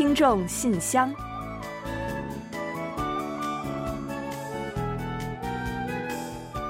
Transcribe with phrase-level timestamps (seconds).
[0.00, 1.14] 听众信箱，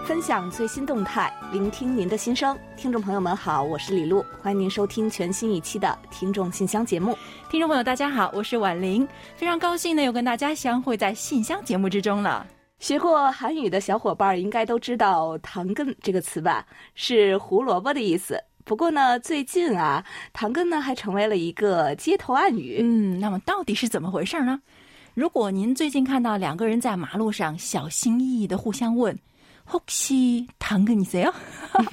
[0.04, 2.58] 分享最新动态，聆听您的心声。
[2.76, 7.16] 听众朋友们好，我是李璐，欢迎您收听全新一期的《听众信箱》节目。
[7.48, 9.06] 听众朋友，大家好，我是婉玲，
[9.36, 12.44] 非常高兴呢，又跟大家相会在信箱节目之中了。
[12.80, 16.66] 学过韩语的小伙伴应该都知道“糖根”这个词吧，
[16.96, 18.42] 是胡萝卜的意思。
[18.70, 22.78] 不过呢，最近啊，唐根呢还成为了一个街头暗语。
[22.80, 24.60] 嗯，那么到底是怎么回事呢？
[25.12, 29.18] 如果您最近看到两个人在马路上小心翼翼的互相问。
[29.71, 31.33] 혹시당근이세 요？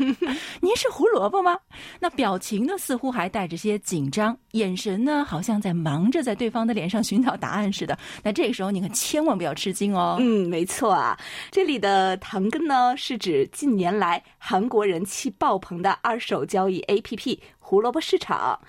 [0.60, 1.58] 您是胡萝卜吗？
[1.98, 7.98] 那表情呢，似乎还带着些紧张，眼神呢，好像在忙着在对方的脸上寻找答案似的。
[8.22, 10.18] 那这个时候，你可千万不要吃惊哦。
[10.20, 11.18] 嗯，没错啊，
[11.50, 18.60] 这里的糖根呢，是指近年来韩国人气爆棚的二手交易 APP 胡萝卜市场。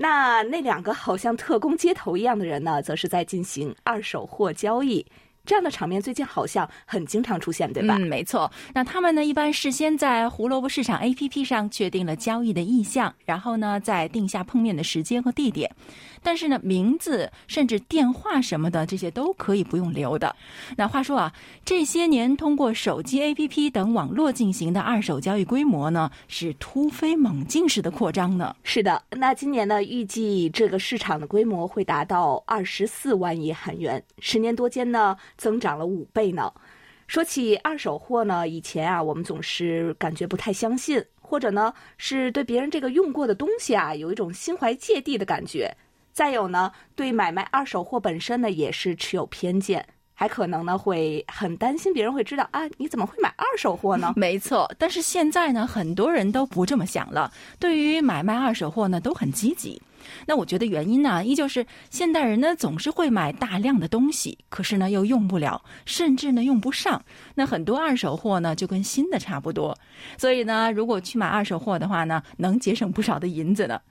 [0.00, 5.04] 那那两个好像特工接头一样的人呢，则是在进行二手货交易。
[5.45, 7.97] 这样的场面最近好像很经常出现，对吧？
[7.99, 8.49] 嗯，没错。
[8.73, 15.69] 那他们呢，一般事先在胡萝卜市场 APP 上确定了交易的意向，然后呢，再定下碰面的时间和地点。
[16.23, 20.35] 但是呢，名字甚至电话什么的，这些都可以不用留的。
[20.77, 28.55] 那话说啊，这些年通过手机 APP 等网络进行的二手交易规模呢，是突飞猛进式的扩张呢。
[28.63, 35.17] 是的，那今年呢，预计这个市场的规模会达到二十四万亿韩元，十年多间呢。
[35.35, 36.51] 增长了五倍呢。
[37.05, 45.75] 说起二手货呢，以前啊，我们总是感觉不太相信，或者呢，是对别人这个用过的东西啊，有一种心怀芥蒂的感觉。
[46.13, 49.83] 再有呢，对买卖二手货本身呢，也是持有偏见，
[50.13, 54.13] 还可能呢，会很担心别人会知道啊，你怎么会买二手货呢？
[54.15, 59.81] 没错，但是现在呢，很多人都不这么想了，对于买卖二手货呢，都很积极。
[60.27, 67.01] 那我觉得原因呢，依旧是现代人呢总是会买大量的东西，可是呢又用不了，甚至呢用不上。
[67.35, 69.75] 那很多二手货呢就跟新的差不多，
[70.17, 73.81] 所以呢如果去买二手货的话呢，能节省不少的银子呢。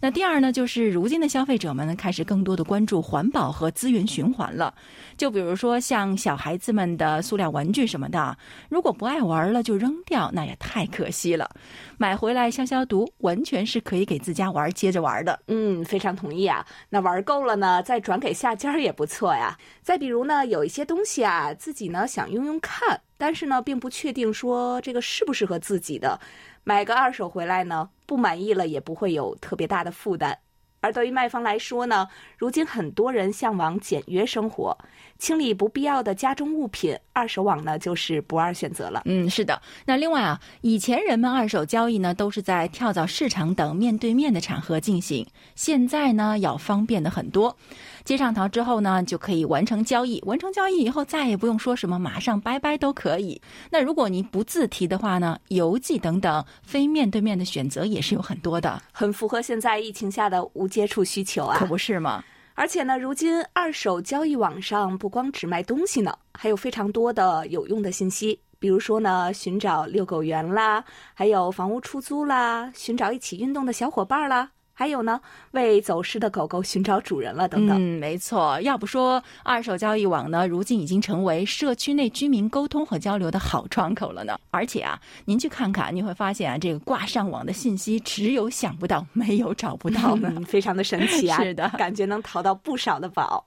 [0.00, 4.74] 那第二呢，就是如今的消费者们，开始更多的关注环保和资源循环了。
[5.16, 8.36] 就比如说像小孩子们的塑料玩具什么的，
[8.68, 11.48] 如果不爱玩了就扔掉，那也太可惜了。
[11.96, 15.40] 买回来消消毒，完全是可以给自家玩接着玩的。
[15.48, 16.66] 嗯，非常同意啊。
[16.90, 19.56] 那玩够了呢，再转给下家也不错呀。
[19.82, 26.20] 再比如呢，有一些东西啊，自己呢想用用看，但是呢并不确定说这个适不适合自己的。
[26.64, 30.38] 买个二手回来呢，不满意了也不会有特别大的负担。
[30.80, 32.06] 而对于卖方来说呢，
[32.36, 34.76] 如今很多人向往简约生活，
[35.18, 39.02] 清理不必要的家中物品，二手网呢就是不二选择了。
[39.06, 39.60] 嗯，是的。
[39.84, 47.56] 那另外啊，以前人们二手交易呢都是在跳蚤市场等面对面的场合进行，现在呢要方便的很多。
[48.04, 50.22] 接上淘之后呢，就可以完成交易。
[50.24, 53.40] 完成交易以后，再也不用说什么马上拜拜都可以。
[53.68, 62.22] 那如果您不自提的话呢，邮寄等等非面对面的选择也是有很多的，很符合现在疫情下的无接触需求啊，可不是吗？
[62.52, 74.50] 而且呢，如今二手交易网上不光只卖东西呢，还有非常多的有用的信息，比如说呢，寻找遛狗员啦，还有房屋出租啦，寻找一起运动的小伙伴啦。
[74.78, 75.18] 还有呢，
[75.52, 77.78] 为走失的狗狗寻找主人了等等。
[77.78, 78.60] 嗯，没错。
[78.60, 84.38] 要不说二手交易网呢，如今已经成为社区内居民沟通和交流的好窗口了呢。
[84.50, 91.40] 而且啊，您去看看，你会发现啊，这个挂上网的信息只有想不到，没有找不到呢， 非常的神奇啊。
[91.42, 93.46] 是的，感觉能淘到不少的宝。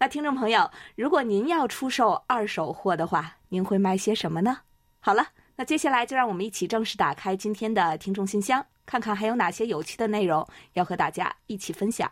[0.00, 4.58] 那听众朋友，如果您要出售二手货的话，您会卖些什么呢？
[4.98, 8.66] 好了，那接下来就让我们一起正式打开今天的听众信箱。
[8.86, 12.10] 看看还有哪些有趣的内容要和大家一起分享。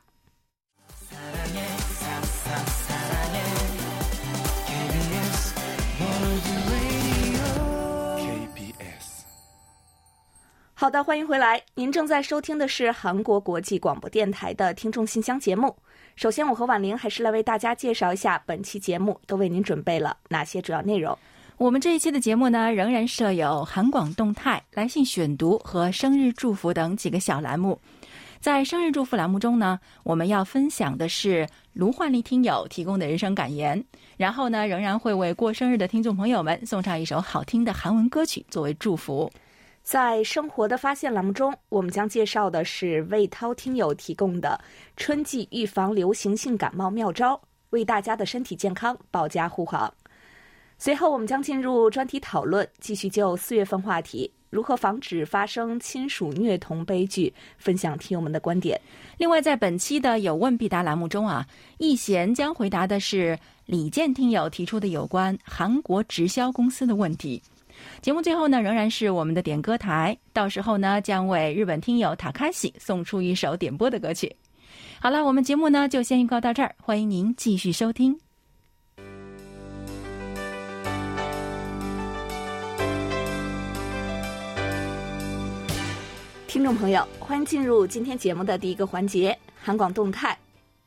[10.77, 11.63] 好的，欢迎回来。
[11.77, 15.75] 您正在收听的是韩国国际广播电台的听众信箱节目。
[16.15, 21.17] 首先，我和婉玲还是来为大家介绍一下本期节目都为您准备了哪些主要内容。
[21.57, 27.79] 我们这一期的节目呢，仍然设有韩广动态、来信选读和生日祝福等几个小栏目。
[28.41, 33.83] 在生日祝福栏目中呢，我们要分享的是卢焕丽听友提供的人生感言，
[34.17, 39.31] 然后呢，仍然会为过生日的听众朋友们送上一首好听的韩文歌曲作为祝福。
[39.85, 44.61] 在生活的发现栏目中，我们将介绍的是魏涛听友提供的
[44.97, 47.41] 春季预防流行性感冒妙招，
[47.71, 49.93] 为大家的身体健康保驾护航。
[50.85, 58.79] 随后，我们将进入专题讨论，继续就四月份话题如何防止发生亲属虐童悲剧，分享听友们的观点。
[59.17, 61.47] 另外，在本期的有问必答栏目中啊，
[61.79, 67.43] 易贤将回答的是李健听友提出的有关韩国直销公司的问题。
[68.03, 74.37] 节目最后呢，仍然是我们的点歌台，到时候呢，将为日本听友塔卡西送出一首点播的歌曲。
[75.01, 78.24] 好了，我们节目呢就先预告到这儿，欢迎您继续收听。
[86.55, 90.39] 听众朋友，欢迎进入今天节目的第一个环节——韩广动态。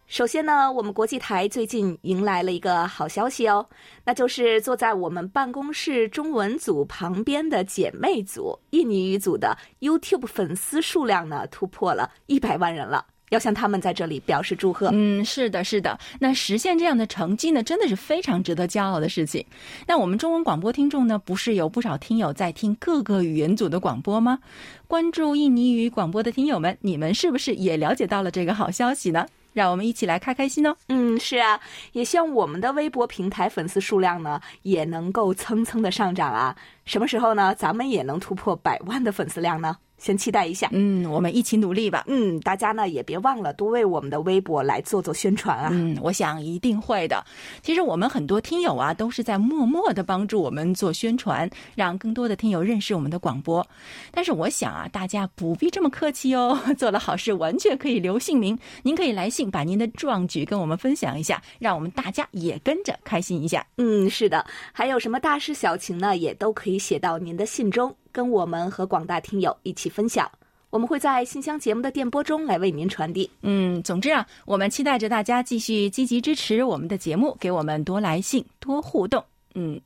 [0.07, 3.67] 首先呢，我们国际台最近迎来了一个好消息哦，
[4.05, 13.05] 那就是坐在我们办公室中文组旁边的姐妹组印尼语组的 YouTube 粉丝数量呢突破了一百万人了。
[13.29, 14.89] 要向他们在这里表示祝贺。
[14.93, 15.97] 嗯，是的，是的。
[16.19, 19.45] 那实现这样的成绩呢，真的是非常值得骄傲的事情。
[19.87, 24.39] 那我们中文广播听众呢，不是有不少听友在听各个语言组的广播吗？
[24.87, 29.25] 关注印尼语广播的听友们，你们是不是也了解到了这个好消息呢？
[29.53, 30.75] 让我们一起来开开心哦。
[30.87, 31.59] 嗯，是啊，
[31.91, 36.55] 也希望我们的微博平台粉丝数量呢，也能够蹭蹭的上涨啊。
[36.85, 37.55] 什么时候呢？
[37.55, 39.75] 咱们也能突破百万的粉丝量呢？
[39.97, 42.03] 先期待一下，嗯，我们一起努力吧。
[42.07, 45.69] 嗯，大家呢也别忘了多为我们的微博来做做宣传啊。
[45.71, 47.25] 嗯，我想一定会的。
[47.61, 53.65] 其实我们很多听友啊，都是在默默的帮助我们做宣传，让更多的听友认识我们的广播。
[54.11, 63.65] 但是我想啊，大家不必这么客气哦， 做了好事完全可以留姓名，您可以来信把您的壮举跟我们分享一下，让我们大家也跟着开心一下。
[63.77, 67.95] 嗯，是的，还有什么大事小情呢，也都可以写到您的信中。
[68.11, 70.29] 跟我们和广大听友一起分享，
[70.69, 73.29] 我们会在信箱节目的电波中来为您传递。
[73.41, 79.23] 嗯，总之啊，我们期待着大家继续积极支持我们的节目，给我们多来信、多互动。
[79.55, 79.79] 嗯，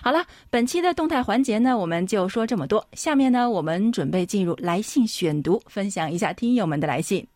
[0.00, 2.86] 好了，本期的动态环节呢，我们就说这么多。
[2.94, 7.26] 下面呢，我们准备进入来信选读，分享一下听友们的来信。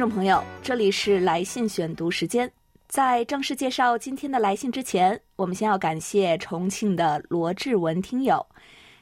[0.00, 2.50] 众朋友，这里是来信选读时间。
[2.88, 8.46] 在正式介绍今天的来信之前，我们先要感谢重庆的罗志文听友，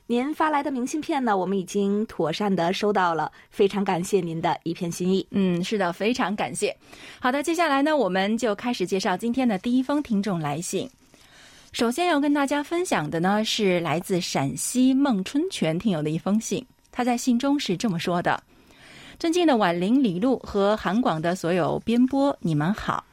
[0.08, 5.24] 您发来的明信片呢，我们已经妥善的收到了，非常感谢您的一片心意。
[5.30, 6.76] 嗯，是的，非常感谢。
[7.20, 10.90] 好的，接下来呢，我们就开始介绍今天的第一封听众来信。
[11.70, 18.42] 首先要跟大家分享的呢，是来自陕西孟春泉听友的一封信，他在信中是这么说的。
[19.18, 23.04] 尊敬的婉玲、李璐和韩广的所有编播，你们好。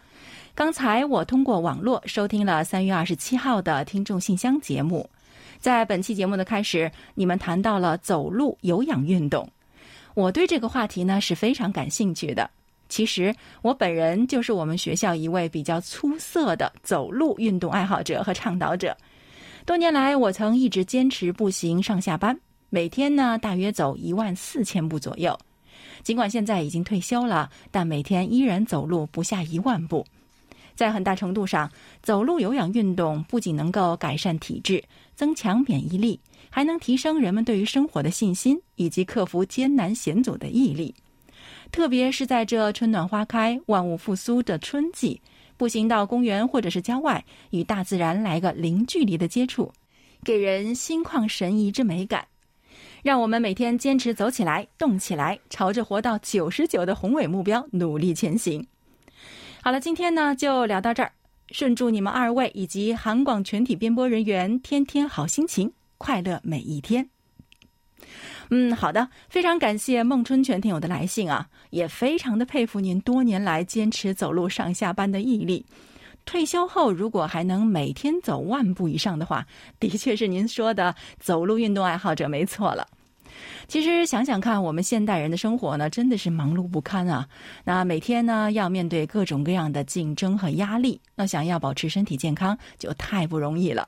[0.53, 5.09] 刚才我通过网络收听了三月二十七号的听众信箱节目，
[5.59, 9.49] 在本期节目的开始，你们谈到了走路有氧运动，
[10.13, 12.47] 我对这个话题呢是非常感兴趣的。
[12.87, 18.95] 其实我本人就是我们学校一位比较出色的走路运动爱好者和倡导者。
[19.65, 25.35] 多年来，我曾一直坚持步行上下班，每天呢大约走一万四千步左右。
[26.05, 30.05] 尽管现在已经退休了，但每天依然走路不下一万步。
[30.75, 31.71] 在很大程度上，
[32.03, 34.83] 走路有氧运动不仅能够改善体质、
[35.15, 36.19] 增强免疫力，
[36.51, 40.93] 还能提升人们对于生活的信心以及克服艰难险阻的毅力。
[41.71, 45.19] 特别是在这春暖花开、万物复苏的春季，
[45.57, 49.71] 步行到公园或者是郊外，与大自然来个零距离的接触，
[50.23, 52.27] 给人心旷神怡之美感。
[53.05, 58.65] 让我们每天坚持走起来、动起来，朝着活到九十九的宏伟目标努力前行。
[59.61, 61.11] 好了，今天呢就聊到这儿。
[61.51, 67.07] 顺祝你们二位以及韩广全体编播人员天天好心情，快乐每一天。
[68.49, 75.63] 嗯，好的，非常感谢孟春全听友的来信啊，也非常的佩服您多年来坚持走路上下班的毅力。
[76.25, 79.45] 退休后如果还能每天走万步以上的话，
[79.79, 82.87] 的确是您说的走路运动爱好者没错了。
[83.67, 87.27] 其实想想看，我们现代人的生活呢，真的是忙碌不堪啊。
[87.63, 93.87] 那每天呢，要面对各种各样的竞争和压力，那想要保持身体健康就太不容易了。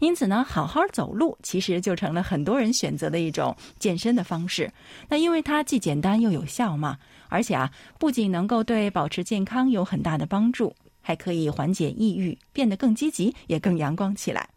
[0.00, 4.70] 因此呢，好好走路其实就成了很多人选择的一种健身的方式。
[5.08, 14.48] 那因为它既简单又有效嘛，而且啊，不仅能够对保持健康有很大的帮助，还可以缓解抑郁，变得更积极，也更阳光起来。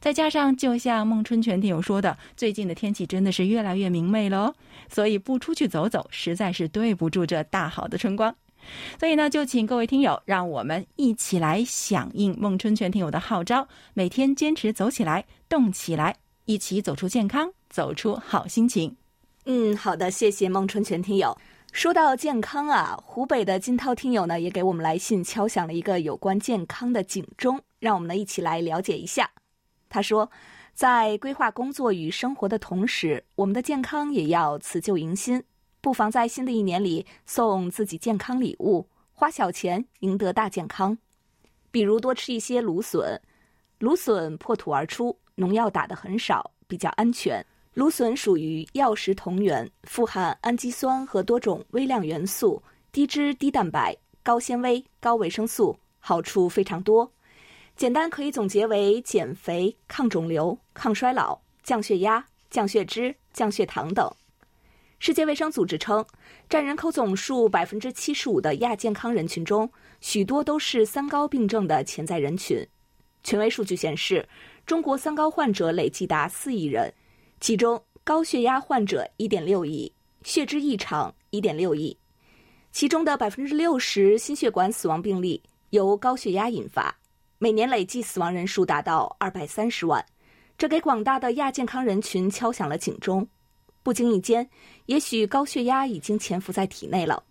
[0.00, 4.54] 再加上，就像孟春全听友说的，最近的天气真的是越来越明媚了哦，
[4.88, 8.34] 所以不出去走走，实在是对不住这大好的春光。
[8.98, 18.96] 所以呢，就请各位听友，让我们一起来响应孟春全听友的号召，每天坚持走起来、动起来，一起走出健康，走出好心情。
[19.46, 21.36] 嗯，好的，谢谢孟春全听友。
[21.74, 29.28] 说到健康啊，湖北的金涛听友呢也给我们来信敲响了一个有关健康的警钟，让我们呢一起来了解一下。
[29.88, 30.30] 他说，
[30.72, 35.42] 在规划工作与生活的同时，我们的健康也要辞旧迎新，
[35.80, 40.96] 不妨在新的一年里送自己健康礼物，花小钱赢得大健康。
[41.72, 43.20] 比如多吃一些芦笋，
[43.80, 47.44] 芦笋破土而出，农药打得很少，比较安全。
[47.74, 52.62] 芦笋属于药食同源，富含氨基酸和多种微量元素，
[52.92, 57.10] 低脂低蛋白，高纤维高维生素，好处非常多。
[57.74, 64.08] 简单可以总结为减肥、抗肿瘤、抗衰老、降血压、降血脂、降血糖等。
[65.00, 66.06] 世界卫生组织称，
[66.48, 69.68] 占人口总数百分之七十五的亚健康人群中，
[70.00, 72.64] 许多都是三高病症的潜在人群。
[73.24, 74.28] 权威数据显示，
[74.64, 76.94] 中国三高患者累计达四亿人。
[77.44, 81.94] 其中，高血压患者1.6亿，血脂异常1.6亿，
[82.72, 86.96] 其中的百分之六十心血管死亡病例由高血压引发，
[87.36, 90.06] 每年累计死亡人数达到230万，
[90.56, 93.28] 这给广大的亚健康人群敲响了警钟。
[93.82, 94.48] 不经意间，
[94.86, 97.22] 也许高血压已经潜伏在体内了。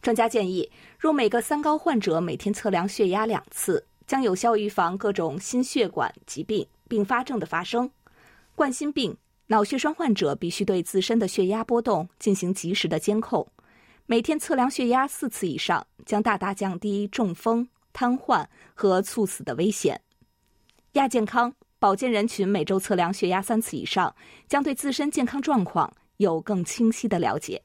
[0.00, 7.90] 专家建议，若每个三高患者每天测量血压两次，将有效预防各种心血管疾病并发症的发生。
[8.58, 13.46] 冠心病、脑血栓患者必须对自身的血压波动进行及时的监控，
[14.06, 20.00] 每天测量血压四次以上，将大大降低中风、瘫痪和猝死的危险。
[20.94, 24.12] 亚健康保健人群每周测量血压三次以上，
[24.48, 27.62] 将对自身健康状况有更清晰的了解。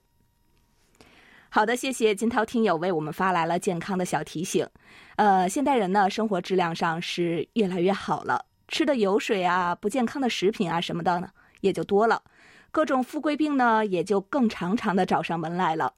[1.49, 4.69] 好的，谢谢金涛听友为我们发来了健康的小提醒。
[5.15, 8.45] 呃，现代人呢，生活质量上是越来越好了。
[8.67, 11.29] 吃的油水啊，不健康的食品啊什么的呢，
[11.61, 12.23] 也就多了，
[12.71, 15.93] 各种富贵病呢也就更常常的找上门来了。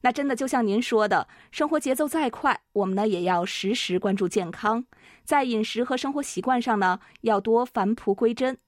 [0.00, 4.84] 那真的就像您说的，生活节奏再快，我们呢也要时时关注健康，
[5.24, 8.58] 在饮食和生活习惯上呢要多返璞归真，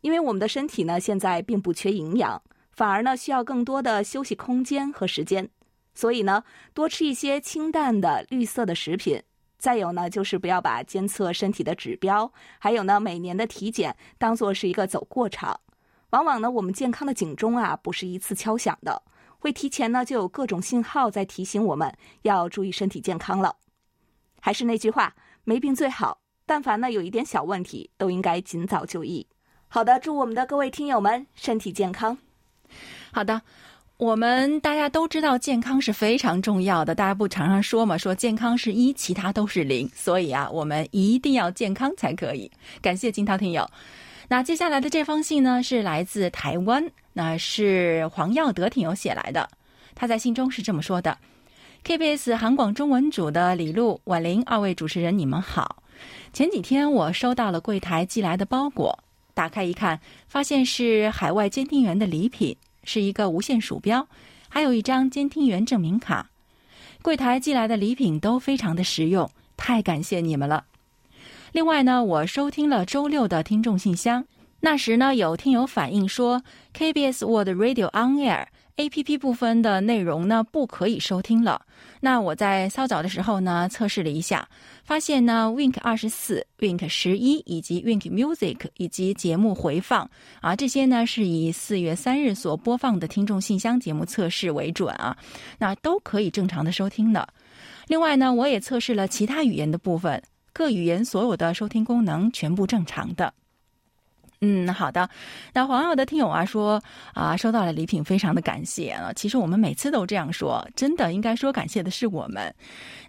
[0.00, 5.50] 因为我们的身体呢现在并不缺营养，反而呢需要更多的休息空间和时间，
[5.94, 9.22] 所以呢多吃一些清淡的绿色的食品。
[9.58, 15.60] 再有呢，就是不要把监测身体的指标，还有呢每年的体检当做是一个走过场。
[16.10, 19.02] 往往呢，我们健康的警钟啊，不是一次敲响的，
[19.38, 23.56] 会提前呢就有各种信号在提醒我们要注意身体健康了。
[24.40, 26.20] 还是那句话，没病最好。
[26.44, 29.26] 但凡呢有一点小问题，都应该尽早就医。
[29.68, 32.16] 好的，祝我们的各位听友们身体健康。
[33.12, 33.42] 好的。
[33.98, 42.50] 我们大家都知道健康是非常重要的，大家不常常说嘛，说健康是一，其他都是零，所以啊，我们一定要健康才可以。
[42.82, 43.66] 感谢金涛听友。
[44.28, 49.48] 那接下来的这封信呢，是来自台湾，那是黄耀德听友写来的。
[49.94, 51.16] 他在信中是这么说的
[51.82, 55.82] ：“KBS 韩广中文组的李璐、婉玲二位主持人，你们好。
[56.34, 58.98] 前几天我收到了柜台寄来的包裹，
[59.32, 59.98] 打开一看，
[60.28, 62.54] 发现是海外监听员的礼品。”
[62.86, 64.08] 是一个无线鼠标，
[64.48, 66.30] 还有一张监听员证明卡。
[67.02, 70.64] 柜台寄来的礼品都非常的实用，太感谢你们了。
[71.52, 74.24] 另外呢，我收听了周六的听众信箱，
[74.60, 76.42] 那时呢有听友反映说
[76.74, 78.46] ，KBS World Radio On Air。
[78.76, 81.62] A P P 部分的内容呢不可以收听了。
[82.00, 84.46] 那我在稍早的时候呢测试了一下，
[84.84, 90.08] 发现呢 Wink 二十四、Wink 十一以及 Wink Music 以及节目回放
[90.42, 95.16] 啊这些呢是以四月三日所播放的听众信箱节目测试为准啊，
[95.58, 97.26] 那都可以正常的收听的。
[97.88, 103.32] 另外呢我也测试了其他语言的部分，各语言所有的收听功能全部正常的。
[104.48, 105.10] 嗯，好的。
[105.52, 106.80] 那黄耀的听友啊说
[107.14, 109.12] 啊，收到了礼品，非常的感谢啊。
[109.12, 112.54] 其实我们每次都这样说，真的应该说感谢的是我们。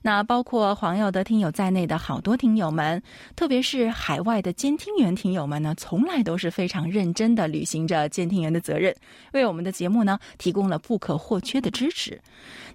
[0.02, 3.00] 那包括黄耀的听友在内的好多听友们，
[3.36, 8.96] 特别是海外的监听员听友们呢，从来都是非常认真的履行着监听员的责任，
[9.34, 12.20] 为我们的节目呢提供了不可或缺的支持。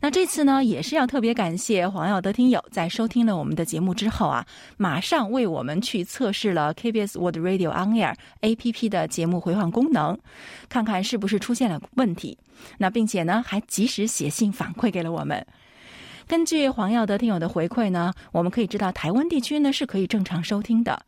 [0.04, 4.44] 那这次呢，也是要特别感谢黄耀德听友，在收听了我们的节目之后啊，
[4.76, 8.16] 马上为我们去测试了 KBS World Radio On Air。
[8.40, 10.18] A P P 的节目回放功能，
[10.68, 12.36] 看看是不是出现了问题。
[12.78, 15.46] 那并且呢，还及时写信反馈给了我们。
[16.26, 21.00] 根据黄耀德听友的回馈呢，我们可以知道台湾地区呢是可以正常收听的。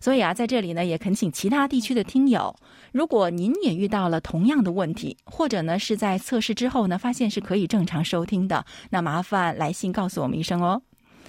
[0.00, 2.54] 所以啊，在这里呢，也恳请其他地区的听友，
[2.92, 10.80] 如果您也遇到了同样的问题，或者呢是在测试之后呢发现是可以正常收听的，那麻烦来信告诉我们一声哦。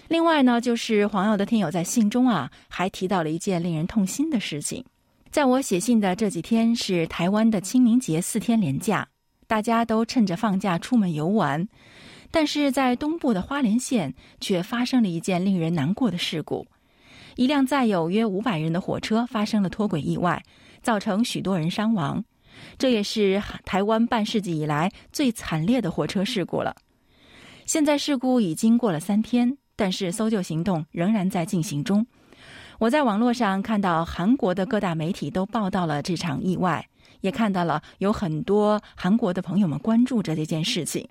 [0.08, 4.84] 另外呢，就是黄耀德听友在信中啊，还提到了一件令人痛心的事情。
[5.30, 9.08] 在我写信的这几天是台湾的清明节四天连假，
[9.48, 11.68] 大家都趁着放假出门游玩。
[12.32, 16.68] 但是在东部的花莲县，却发生了一件令人难过的事故：
[17.36, 20.44] 一辆载有约五百人的火车发生了脱轨意外，
[20.84, 22.24] 造成许多人伤亡。
[22.78, 26.76] 这也是台湾半世纪以来最惨烈的火车事故了。
[27.66, 32.06] 现在事故已经过了三天，但是搜救行动仍然在进行中。
[32.80, 36.88] 我在网络上看到韩国的各大媒体都报道了这场意外，
[37.22, 41.08] 也看到了有很多韩国的朋友们关注着这件事情。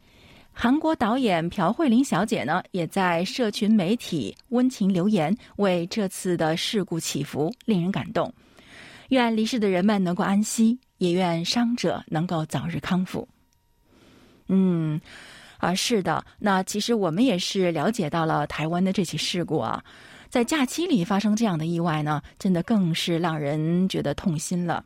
[0.60, 8.34] 韩国导演朴慧琳小姐呢，也在社群媒体温情留言，为这次的事故祈福，令人感动。
[9.10, 13.28] 愿离世的人们能够安息，也愿伤者能够早日康复。
[14.48, 15.00] 嗯，
[15.58, 19.80] 啊，是的，那其实我们也是了解到了台湾的这起事故啊，
[20.28, 24.84] 在假期里发生这样的意外呢，真的更是让人觉得痛心了。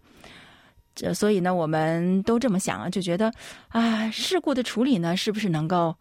[0.95, 3.33] 这所以呢，我们都这么想啊，就觉得
[3.69, 5.97] 啊，事故的处理呢，是不是能够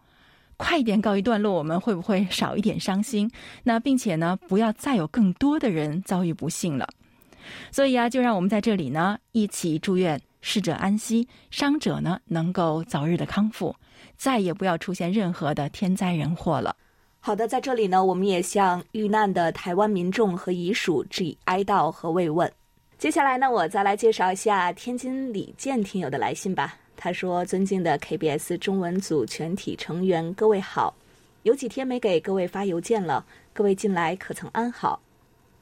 [0.56, 1.52] 快一点告一段落？
[1.54, 3.30] 我们会不会少一点伤心？
[3.64, 6.88] 那并且呢，不要再有更多的人遭遇不幸了。
[7.70, 13.74] 所以啊，就让我们在这里呢，一起祝愿逝者安息，伤者呢能够早日的康复，
[14.16, 16.76] 再也不要出现任何的天灾人祸了。
[17.18, 22.52] 好的，在这里呢，我们也向遇难的台湾民众和遗属致以哀悼和慰问。
[23.02, 26.76] 接下来呢，我再来介绍一下天津李健听友的来信吧。
[26.96, 30.94] 他说：“尊敬的 KBS 中文组全体成员，各位好，
[31.42, 35.02] 有几天没给各位发邮件了，各位近来可曾安好？”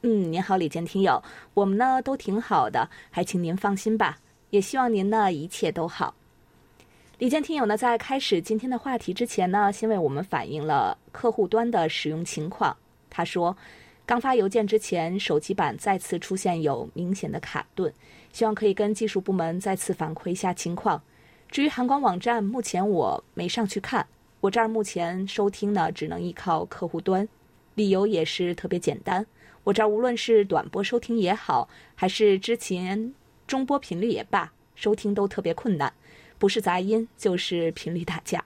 [0.03, 1.19] 嗯，您好，李健听友，
[1.55, 4.19] 我们呢都挺好的，还请您放心吧。
[4.51, 6.13] 也希望您呢一切都好。
[7.17, 12.77] 李健听友呢在开始今天的话题之前呢，先为我们反映了客户端的使用情况。
[13.09, 13.57] 他说，
[14.11, 17.93] 刚发邮件之前，手机版再次出现有明显的卡顿，
[18.33, 21.01] 希望可以跟技术部门再次反馈一下情况。
[21.49, 24.05] 至于韩广网站，目前我没上去看，
[24.41, 27.25] 我这儿目前收听呢只能依靠客户端，
[27.75, 29.25] 理由也是特别简单。
[29.63, 33.13] 我这儿无论是短波收听也好，还是之前
[33.47, 35.93] 中波频率也罢，收听都特别困难，
[36.37, 38.43] 不是杂音就是频率打架。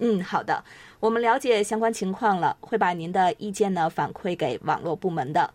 [0.00, 0.62] 嗯，好的，
[1.04, 5.52] 我们了解相关情况了，会把您的意见呢反馈给网络部门的。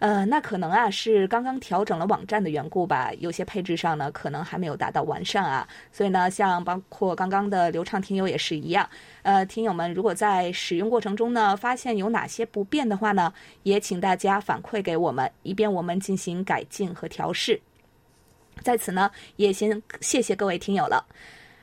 [0.00, 8.86] 呃，那可能啊是刚刚调整了网站的缘故吧，有些配置上呢可能还没有达到完善啊，所以呢，像包括刚刚的流畅听友也是一样。
[9.22, 17.58] 呃，听友们如果在使用过程中呢发现有哪些不便的话呢，也请大家反馈给我们，以便我们进行改进和调试。
[18.60, 21.02] 在此呢，也先谢谢各位听友了。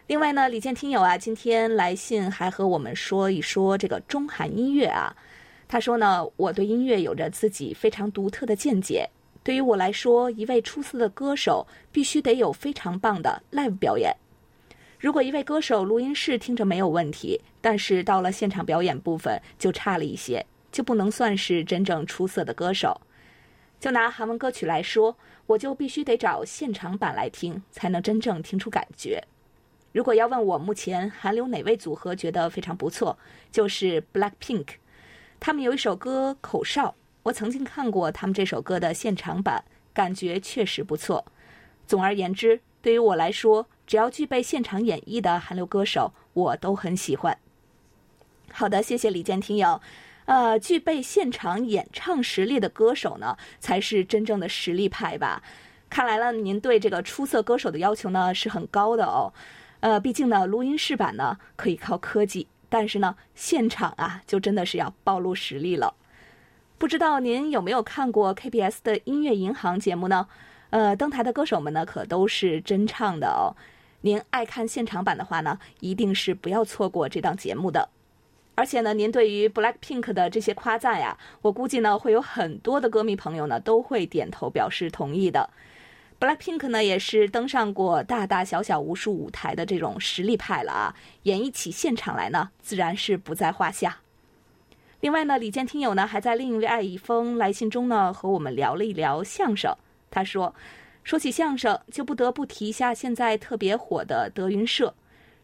[0.10, 5.15] 另外呢，李健听友啊，今天来信还和我们说一说这个中韩音乐啊。
[5.67, 9.08] 他说呢，我对音乐有着自己非常独特的见解。
[9.43, 14.12] 对于我来说，一位出色的歌手必须得有非常棒的 live 表演。
[14.98, 23.00] 如果一位歌手录音室听着没有问题，但是到了现场表演部分就差了一些，就不能算是真正出色的歌手。
[23.80, 29.24] 就拿韩文歌曲来说，我就必须得找现场版来听，才能真正听出感觉。
[29.91, 33.17] 如果要问我目前韩流哪位组合觉得非常不错，
[33.52, 34.67] 就是 Black Pink。
[35.39, 36.88] 他们有一首歌《口哨》，
[37.23, 41.25] 我曾经看过他们这首歌的现场版，感觉确实不错。
[41.88, 47.38] 总而言之，对于我来说，只要具备现场演绎的韩流歌手，我都很喜欢。
[48.52, 49.82] 好的，谢谢李健听友。
[50.25, 55.41] 呃，具备现场演唱实力的歌手呢，才是真正的实力派吧？
[55.89, 59.34] 看来了，您对这个出色歌手的要求呢是很高的哦。
[59.82, 62.48] 呃，毕竟呢，录音室版呢可以靠科技。
[62.72, 65.96] 但是呢，现场啊，就真的是要暴露实力了。
[66.78, 70.28] 不知道您有没有看过 KBS 的音乐银行节目呢？
[70.70, 73.58] 呃，登台的歌手们呢，可都是真唱的哦。
[74.02, 77.89] 您爱看现场版的话呢，一定是不要错过这档节目的。
[78.54, 85.50] 而且呢，您对于 BLACKPINK 的这些夸赞呀，我估计呢，会有很多的歌迷朋友呢，都会点头表示同意的。
[86.20, 94.00] Blackpink 呢，也是登上过大大小小无数舞台的这种实力派了啊，演绎起现场来呢，自然是不在话下。
[95.00, 99.74] 另外呢，李健听友呢，还在另外一封来信中呢，和我们聊了一聊相声。
[100.12, 100.54] 他说，
[101.06, 104.94] 说起相声，就不得不提一下现在特别火的德云社。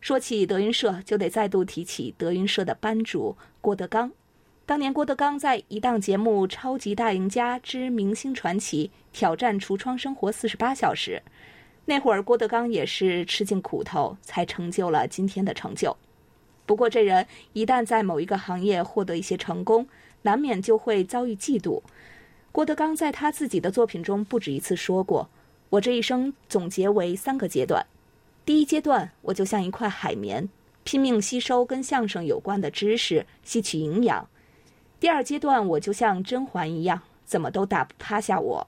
[0.02, 4.12] 说起德云社，就得再度提起德云社的班主郭德纲。
[4.68, 11.22] 当年郭德纲在一档节目《超级大赢家之明星传奇》挑战橱窗生活四十八小时，
[11.86, 15.96] 那会儿郭德纲也是吃尽苦头才成就了今天的成就。
[16.66, 19.88] 不过这人一旦在某一个行业获得一些成功，
[20.24, 21.80] 难免就会遭遇嫉妒。
[22.52, 25.30] 郭德纲在他自己的作品中不止一次说过
[25.70, 27.86] ：“我这一生总结为三个阶段，
[28.44, 30.50] 第一阶段，我就像一块海绵，
[30.84, 34.28] 拼命吸收跟相声有关的知识，吸取营养。
[35.06, 38.68] 第二阶段，我就像甄嬛一样，怎么都打不趴下我。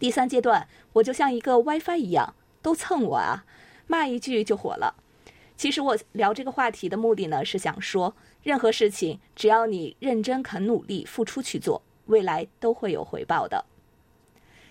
[0.00, 3.44] 第三阶段，我就像一个 WiFi 一样，都蹭我啊，
[3.86, 4.96] 骂一句就火了。
[5.56, 13.64] 其实我聊这个话题的目的呢，是想说，任何事情只要你认真肯努力付出去做，未来都会有回报的。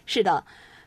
[0.06, 0.44] 是的，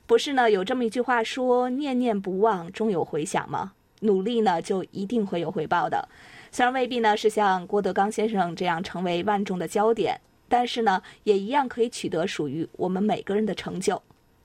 [0.07, 0.51] 不是呢？
[0.51, 3.73] 有这么一句话说：“念念不忘，终有回响”吗？
[4.01, 6.07] 努力呢，就一定会有回报的。
[6.53, 14.03] 虽然未必呢是像郭德纲先生这样成为万众的焦点，但是呢，也一样可以取得属于我们每个人的成就。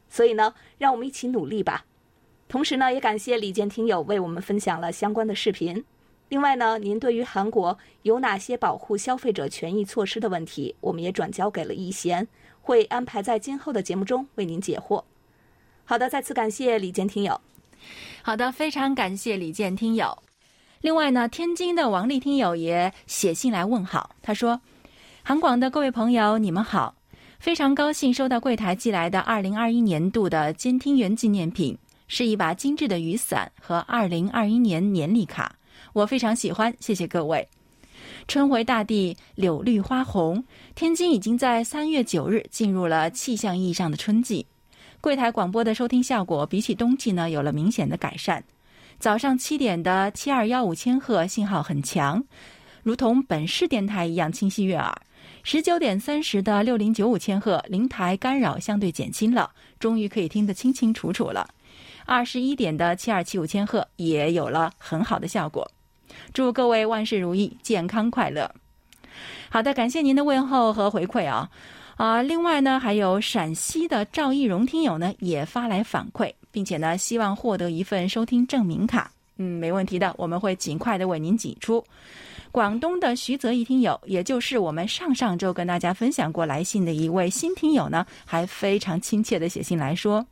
[0.08, 1.86] 所以呢，让我们一起努力吧。
[2.48, 5.84] 同时呢，也感谢李健听友为我们分享了相关的视频。
[6.30, 12.28] 另外呢，您对于韩国有哪些保护消费者权益措施的问题，我们也转交给了易贤，
[12.62, 15.04] 会安排在今后的节目中为您解惑。
[15.86, 17.41] 好的，再次感谢李健听友。
[18.22, 20.18] 好的，非常感谢李健听友。
[20.86, 24.62] 另外呢，天津的王丽听友也写信来问好，他说
[25.26, 26.93] ：“韩广的各位朋友，你们好，
[27.39, 31.76] 非常高兴收到柜台寄来的二零二一年度的监听员纪念品。”
[32.08, 35.56] 是一把精致的雨伞和二零二一年年历卡，
[35.91, 37.50] 我非常喜欢，谢谢各位。
[38.28, 40.45] 春回大地，柳绿花红，
[40.76, 44.45] 天津已经在三月九日进入了气象意义上的春季。
[45.02, 48.43] 柜台广播的收听效果比起冬季呢有了明显的改善。
[48.99, 52.23] 早上七点的七二幺五千赫信号很强，
[52.84, 54.95] 如同本市电台一样清晰悦耳。
[55.43, 61.47] 十九点三十的六零九五千赫灵台干扰相对减轻了，终于可以听得清清楚楚了。
[62.05, 65.69] 二十一点的七二七五千赫也有了很好的效果，
[66.34, 68.49] 祝各位万事如意，健康快乐。
[69.49, 71.49] 好的，感谢您的问候和回馈啊
[71.97, 72.21] 啊！
[72.21, 79.12] 另外呢，还有陕西的赵义荣听友呢也发来反馈，并且呢希望获得一份收听证明卡。
[79.36, 81.84] 嗯，没问题的，我们会尽快的为您寄出。
[82.50, 90.26] 广东的徐泽一听友，也就是我们上上周跟大家分享过来信的一位新听友呢，还非常亲切的写信来说。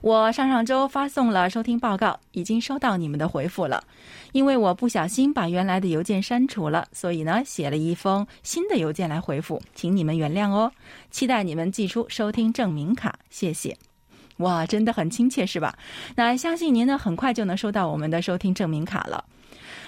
[0.00, 3.84] 我上上周发送了收听报告，已经收到你们的回复了。
[4.32, 10.72] 因为我不小心把原来的邮件删除了，所以呢写了一封新的邮件来回复，请你们原谅哦。
[11.10, 13.76] 期待你们寄出收听证明卡，谢谢。
[14.38, 15.76] 哇，真的很亲切是吧？
[16.16, 19.24] 那相信您呢很快就能收到我们的收听证明卡了。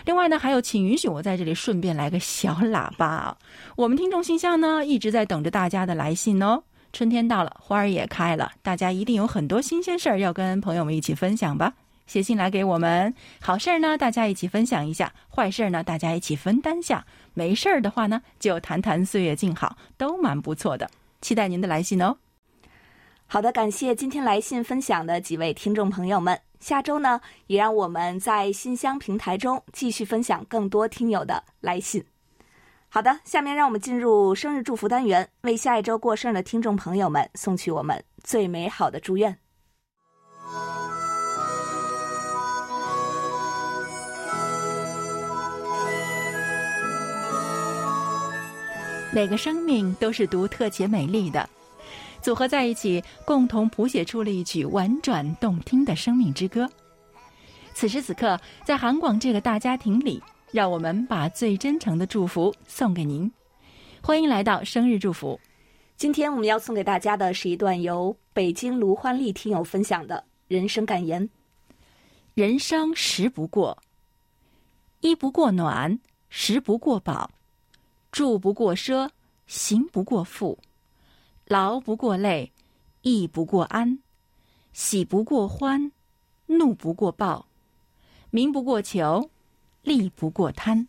[0.04, 3.37] 另外呢，还有，请允许我在这里顺便来个小喇叭啊！
[3.74, 6.62] 我们听众信箱呢一直在等着大家的来信哦。
[6.92, 11.72] 春天到了，花儿也开了，大家一定有很多新鲜事儿要跟朋友们一起分享吧？
[12.07, 17.02] 写信来给我们，好事儿呢，大家一起分享一下；坏事儿呢，大家一起分担下；
[17.33, 20.88] 没事儿的话呢，就谈谈岁月静好，都蛮不错的。
[21.22, 22.14] 期待您的来信哦。
[23.27, 26.41] 好的，感谢今天来信分享的几位听众朋友们。
[26.61, 32.05] 下周呢，也让我们在信箱平台中继续分享更多听友的来信。
[32.89, 39.37] 好的，下面让我们进入生日祝福单元，为下一周过生日的听众朋友们送去我们最美好的祝愿。
[49.13, 51.49] 每个生命都是独特且美丽的，
[52.25, 56.67] 组合在一起，共同谱写出了一曲婉转动听的生命之歌。
[57.75, 60.23] 此时此刻，在韩广这个大家庭里。
[60.51, 63.29] 让我们把最真诚的祝福送给您，
[64.01, 65.41] 欢迎来到生日祝福。
[65.97, 71.29] 今天我们要送给大家的是一段由北京卢欢丽听友分享的人生感言：
[72.35, 73.77] 人生食不过，
[75.01, 75.99] 衣不过暖，
[76.31, 77.29] 食不过饱，
[78.13, 79.11] 住不过奢，
[79.49, 80.57] 行不过富，
[81.55, 82.51] 劳不过累，
[83.03, 84.01] 逸不过安，
[84.73, 85.93] 喜不过欢，
[86.47, 87.47] 怒不过暴，
[88.31, 89.31] 名不过求。
[89.85, 90.88] 利不过贪。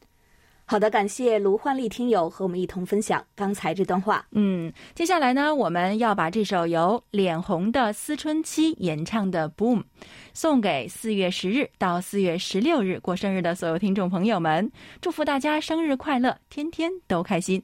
[0.66, 4.26] 好的，感谢卢焕丽听友和我们一同分享刚才这段话。
[4.32, 9.82] 嗯，接下来呢，我们要把这首由脸红的思春期演唱的《Boom》
[10.34, 17.62] 送给四月十日到四月十六日过生日的所有听众朋友们，祝福大家生日快乐，天天都开心。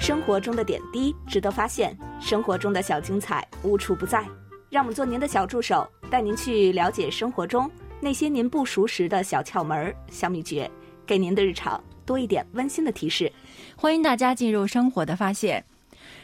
[0.00, 4.26] 生活中的点滴值得发现，生活中的小精彩无处不在。
[4.70, 10.68] 让我们做您的小助手，带您去了解生活中那些您不熟识的小窍门、小秘诀，
[11.06, 13.30] 给您的日常多一点温馨的提示。
[13.76, 15.62] 欢迎大家进入生活的发现。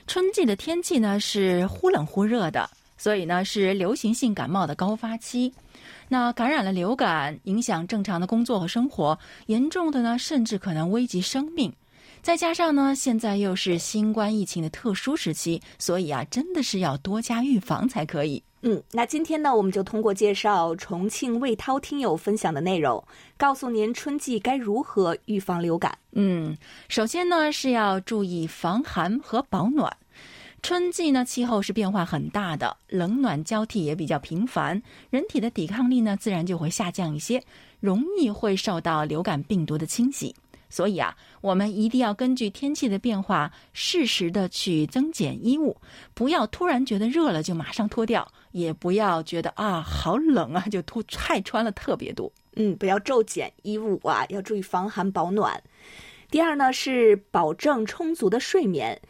[0.07, 5.53] 春季的天气呢是忽冷忽热的，所以呢是流行性感冒的高发期。
[6.09, 11.71] 那感染了流感，影响正常的工作和生活，严重的呢甚至可能危及生命。
[12.27, 18.43] 再加上呢，现在又是新冠疫情的特殊时期，所以啊，真的是要多加预防才可以。
[18.63, 23.01] 嗯，那今天呢，我们就通过介绍重庆魏涛听友分享的内容，
[23.37, 25.97] 告诉您春季该如何预防流感。
[26.15, 26.59] 嗯，
[26.89, 29.97] 首先呢是要注意防寒和保暖。
[30.63, 37.41] 春季呢，气候是变化很大的，冷暖交替也比较频繁，人体的抵抗力呢自然就会下降一些，
[37.79, 40.35] 容易会受到流感病毒的侵袭。
[40.69, 45.77] 所以啊，我们一定要根据天气的变化，适时的去增减衣物，
[46.15, 52.31] 不要突然觉得热了就马上脱掉，也不要觉得啊好冷啊就脱太 穿了特别多。
[52.57, 55.63] 嗯，不要骤减衣物啊，要注意防寒保暖。
[56.31, 59.01] 第二呢是保证充足的睡眠，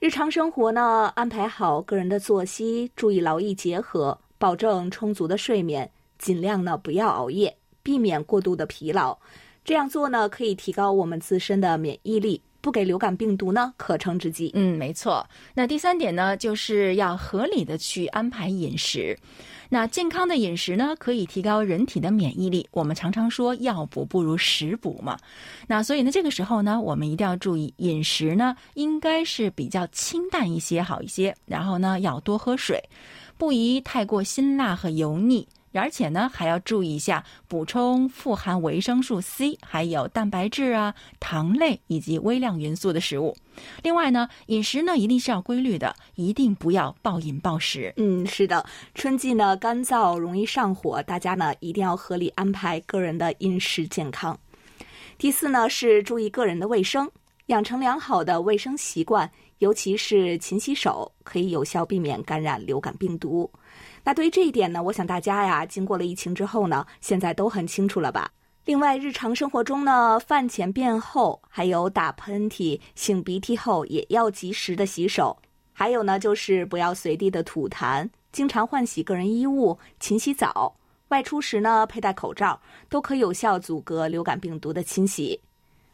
[0.00, 5.88] 日常生活呢安排好个人的作息，注意劳逸结合，保证充足的睡眠，
[6.18, 9.16] 尽量呢不要熬夜，避免过度的疲劳。
[9.66, 14.52] 这样做呢，可以提高我们自身的免疫力，不给流感病毒呢可乘之机。
[14.54, 15.28] 嗯，没错。
[15.54, 19.18] 那第三点呢，就是要合理的去安排饮食。
[19.68, 22.64] 那健康的饮食呢，可以提高人体的免疫力。
[22.70, 25.18] 我们常常说药补不如食补嘛。
[25.66, 31.34] 那所以呢，这个时候呢，我们一定要注意饮食呢，应该是比较清淡一些好一些。
[31.44, 32.80] 然后呢，要多喝水，
[33.36, 35.48] 不宜太过辛辣和油腻。
[35.78, 43.36] 而且呢，还要注意一下补充富含维生素 C、还有蛋白质啊、糖类以及微量元素的食物。
[43.82, 47.92] 另外呢，饮食呢一定是要规律的，一定不要暴饮暴食。
[47.96, 54.38] 嗯，是的，春季呢干燥容易上火，大家呢一定要合理安排个人的饮食健康。
[55.18, 57.10] 第四呢是注意个人的卫生，
[57.46, 63.50] 养成良好的卫生习惯，尤其是勤洗手，可以有效避免感染流感病毒。
[64.06, 68.30] 那对于这一点呢，我想大家呀，经过了疫情之后呢，现在都很清楚了吧？
[68.64, 75.36] 另外，日常生活中呢，饭前便后，还有打喷嚏、擤鼻涕后，也要及时的洗手。
[75.72, 80.76] 还有呢，就是不要随地的吐痰，经常换洗个人衣物，勤洗澡。
[81.08, 85.40] 外出时呢，佩戴口罩，都可有效阻隔流感病毒的侵袭。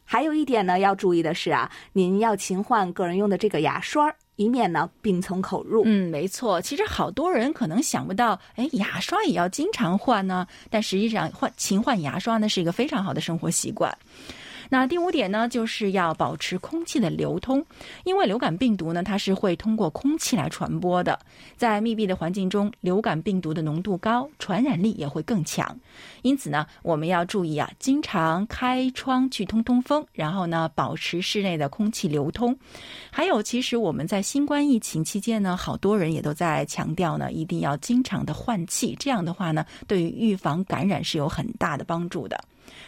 [0.05, 4.14] 还有一点呢，要注意的是啊，您要勤换个人用的这个牙刷。
[4.42, 5.83] 以免呢病从口入。
[5.87, 6.61] 嗯，没错。
[6.61, 10.46] 其实好多人可能想不到，哎，牙刷也要经常换呢。
[10.68, 13.96] 但实际上，换勤换牙刷呢是一个非常好的生活习惯。
[14.72, 17.62] 那第五点呢，就是要保持空气的流通，
[18.04, 21.18] 因为流感病毒呢，它是会通过空气来传播的。
[21.58, 25.78] 在密闭的环境中，流感病毒的浓度高，传染力也会更强。
[26.22, 32.58] 因此呢，我们要注意啊，经常开窗去通通风，然后呢，保持室内的空气流通。
[33.11, 42.42] 还有，其实我们在新冠疫情期间呢，好多人也都在强调呢，一定要经常的换气，这样的话呢，对于预防感染是有很大的帮助的。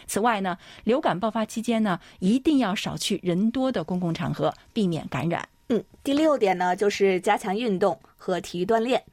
[0.07, 5.47] 此外呢，流感爆发期间呢，一定要少去人多的公共场合，避免感染。
[5.69, 9.03] 嗯，第六点呢，就是加强运动和体育锻炼。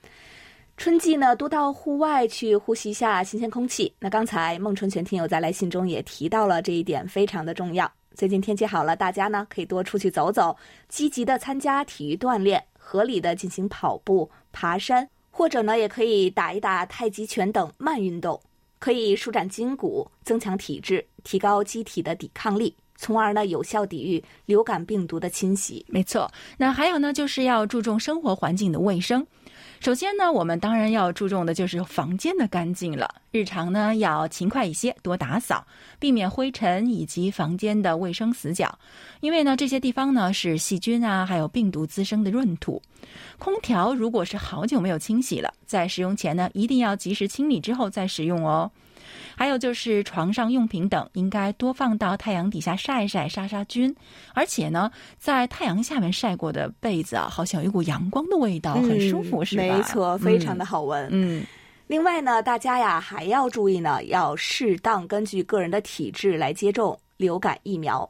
[0.76, 3.92] 春季呢，多到户外去呼吸一下新鲜空气。
[3.98, 7.90] 那刚才孟春全听友在来信中也提到了这一点，非常的重要。
[8.14, 10.56] 最近天气好了，大家呢可以多出去走走，
[10.88, 18.38] 积极的参加体育锻炼，合理的进行跑步、爬山，或者呢也可以打一打太极拳等慢运动。
[18.82, 25.86] 可以舒展筋骨，增强体质，提高机体的抵抗力，从而呢有效抵御流感病毒的侵袭。
[25.86, 29.24] 没错，那还有呢，就是要注重生活环境的卫生。
[29.82, 33.12] 首先呢，我们当然要注重的就是房间的干净了。
[33.32, 35.66] 日常呢要勤快一些，多打扫，
[35.98, 38.78] 避免灰尘以及房间的卫生死角。
[39.18, 42.80] 因为呢，这些地方呢是细菌啊，还有病毒滋生的闰土。
[43.40, 48.70] 空调如果是好久没有清洗了，在使用前呢，一定要及时清理之后再使用哦。
[49.36, 53.94] 还有就是床上用品等，应该多放到太阳底下晒晒，杀杀菌。
[54.34, 59.62] 而且呢，在太阳下面晒过的被子啊，好像有一股阳光的味道，很舒服，是吧？
[59.62, 61.08] 没错，非常的好闻。
[61.10, 61.44] 嗯。
[61.88, 68.08] 另外呢，大家呀还要注意呢，要适当根据个人的体质来接种流感疫苗。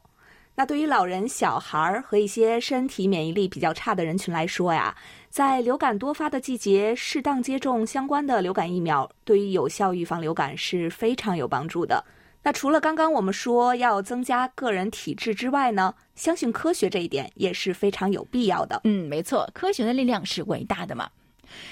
[0.55, 4.95] 那对于老人、小孩儿和一些身体免疫力比较差的人群来说呀，
[5.33, 12.05] 在流感多发的季节，适当接种相关的流感疫苗，对于有效预防流感是非常有帮助的。
[12.43, 18.81] 那除了刚刚我们说要增加个人体质之外呢，相信科学这一点也是非常有必要的。
[18.83, 21.09] 嗯，没错，科学的力量是伟大的嘛。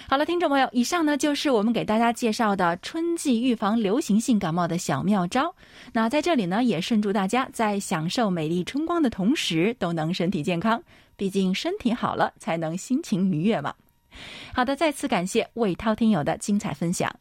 [0.10, 5.54] 好了，听众朋友，以上呢就是我们给大家介绍的春季预防流行性感冒的小妙招。
[5.94, 10.82] 那在这里呢，也顺祝大家在享受美丽春光的同时，都能身体健康。
[11.22, 13.76] 毕竟身体好了，才能心情愉悦嘛。
[14.56, 17.16] 好的，再次感谢魏涛听友的精彩分享。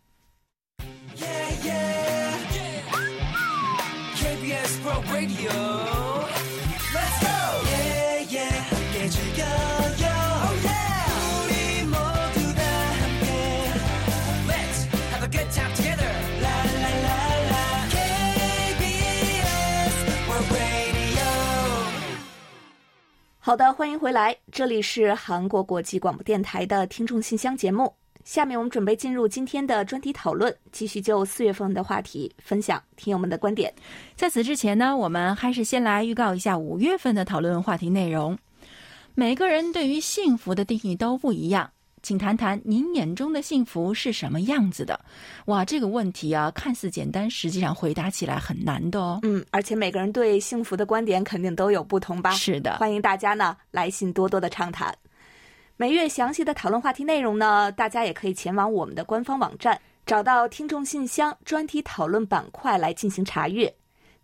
[23.51, 27.93] 好的，欢迎回来，这里是韩国国际广播电台的听众信箱节目。
[28.23, 33.75] 下面我们准备进入今天的专题讨论，继续就四月份的话题分享听友们的观点。
[34.15, 38.39] 在此之前呢，我们还是先来预告一下五月份的讨论话题内容。
[39.17, 41.69] 每个人对于幸福的定义都不一样，
[42.03, 44.99] 请谈谈您眼中的幸福是什么样子的？
[45.47, 49.21] 哇，这个问题啊，看似简单，实际上回答起来很难的哦。
[49.23, 52.31] 嗯，而且每个人对幸福的观点肯定都有不同吧？
[52.33, 54.95] 是的，欢迎大家呢来信多多的畅谈。
[55.77, 63.75] 每月详细的讨论话题内容呢，大家也可以前往我们的官方网站，找到听众信箱专题讨论板块来进行查阅。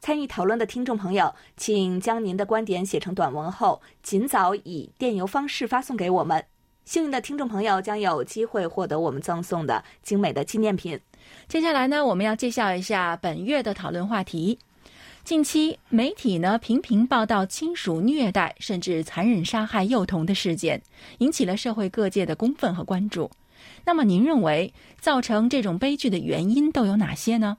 [0.01, 6.45] 参与讨论的听众朋友，请将您的观点写成短文后，尽早以电邮方式发送给我们。
[6.87, 10.99] 幸运的听众朋友将有机会获得我们赠送的精美的纪念品。
[11.49, 14.57] 接下来呢，我们要介绍一下本月的讨论话题。
[15.25, 20.81] 近期媒体呢频频报道亲属虐待甚至残忍杀害幼童的事件，
[21.19, 23.29] 引起了社会各界的公愤和关注。
[23.85, 27.59] 那么，您认为造成这种悲剧的原因都有哪些呢？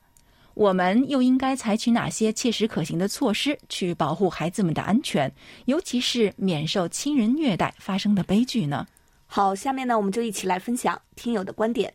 [0.54, 5.30] 我们又应该采取哪些切实可行的措施去保护孩子们的安全，
[5.66, 8.88] 尤其是免受亲人虐待发生的悲剧呢？
[9.28, 11.94] 好，下面呢我们就一起来分享听友的观点。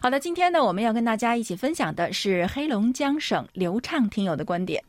[0.00, 4.84] 好的，今天呢，我们要跟大家一起分享的是黑龙江省刘畅听友的观点。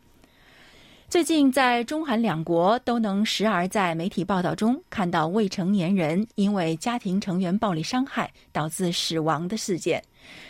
[1.07, 10.03] 最近，在中韩两国都能时而在媒体报道中看到未成年人因为家庭成员暴力伤害导致死亡的事件，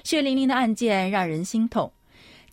[0.04, 1.92] 血淋淋的案件让人心痛。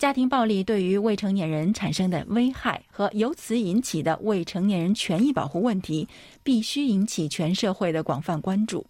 [0.03, 6.09] 家庭暴力对于未成年人产生的危害和由此引起的未成年人权益保护问题，
[6.43, 8.85] 必须引起全社会的广泛关注。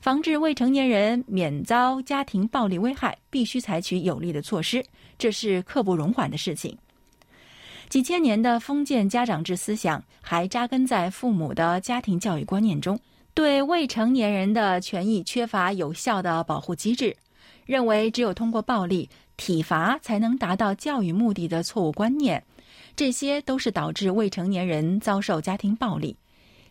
[0.00, 4.82] 防治未成年人免遭家庭暴力危害，必须采取有力的措施，
[5.18, 6.74] 这是刻不容缓的事情。
[7.90, 12.98] 几千年的封建家长制思想还扎根在父母的家庭教育观念中，
[13.34, 17.14] 对未成年人的权益缺乏有效的保护机制，
[17.66, 22.42] 认为只有通过暴力体罚才能达到教育目的的错误观念，
[22.94, 26.14] 这些都是导致未成年人遭受家庭暴力。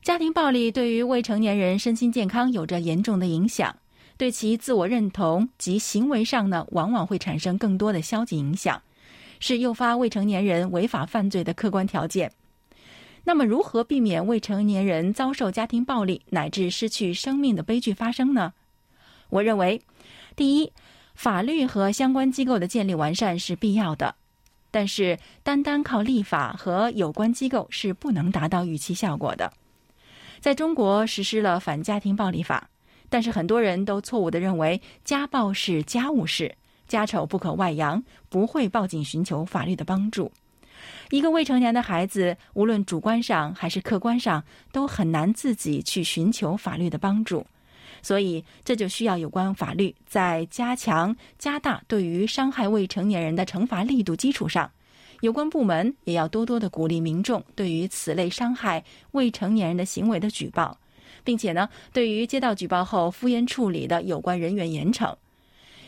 [0.04, 3.76] 家庭暴力对于未成年人身心健康有着严重的影响，
[4.18, 8.80] 对其自我认同及行为上呢，往往会产生更多的消极影响，
[9.40, 12.32] 是诱发未成年人违法犯罪的客观条件。
[13.24, 18.54] 那么，如何避免未成年人遭受家庭暴力乃至失去生命的悲剧发生呢？
[19.30, 19.82] 我认为，
[20.36, 20.72] 第一，
[21.20, 24.16] 法律和相关机构的建立完善是必要的，
[24.72, 29.52] 但是单单靠立法和有关机构是不能达到预期效果的。
[30.40, 32.70] 在中国实施了反家庭暴力法，
[33.10, 36.56] 但是很多人都错误的认为家暴是家务事，
[36.88, 40.32] 家丑不可外扬，不会报警寻求法律的帮助。
[41.10, 47.46] 一个未成年的孩子，无论主观上还是客观上，都很难自己去寻求法律的帮助。
[48.02, 54.70] 所以，这就需要有关法律在加强、加大对于伤害未成年人的惩罚力度基础上。
[55.22, 58.82] 有关部门也要多多的鼓励民众对于此类伤害
[59.12, 60.78] 未成年人的行为的举报，
[61.26, 65.14] 并且呢，对于接到举报后敷衍处理的有关人员严惩。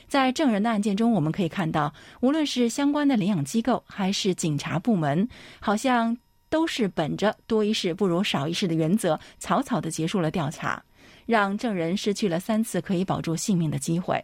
[0.10, 5.30] 在证人的案件中，我们可以看到，无论是相关的领养机构还是警察部门，
[5.62, 6.18] 好像
[6.50, 10.84] 都是本着多一事不如少一事的原则，草草的结束了调查，
[11.26, 14.24] 让证人失去了三次可以保住性命的机会。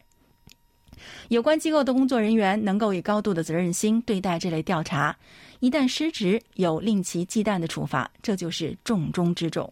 [1.27, 5.15] 有关机构的工作人员能够以高度的责任心对待这类调查，
[5.59, 9.71] 一旦失职，有令其忌惮的处罚，这就是重中之重。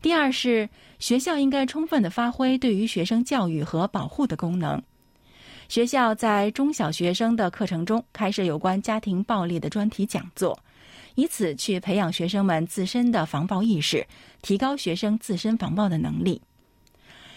[0.00, 4.82] 第二是学校应该充分的发挥对于学生教育和保护的功能。
[5.68, 10.56] 学校在中小学生的课程中开设有关家庭暴力的专题讲座，
[11.16, 14.06] 以此去培养学生们自身的防暴意识，
[14.40, 16.40] 提高学生自身防暴的能力。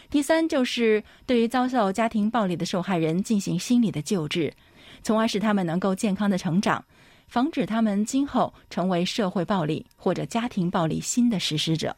[0.09, 4.53] 第三，就是对于遭受家庭暴力的受害人进行心理的救治，
[5.01, 6.83] 从而使他们能够健康的成长，
[7.27, 11.95] 防止他们今后成为社会暴力或者家庭暴力新的实施者。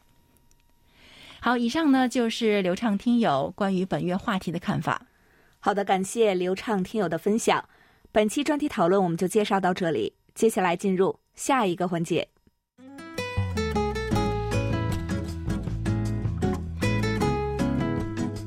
[1.40, 5.02] 好，以上呢就是流畅听友关于本月话题的看法。
[5.58, 7.68] 好的，感谢流畅听友的分享。
[8.12, 12.26] 本期专题讨论我们就介绍到这里，接下来进入下一个环节。